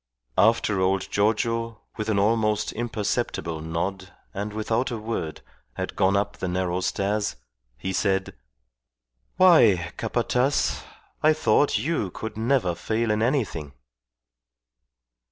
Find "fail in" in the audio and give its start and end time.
12.73-13.21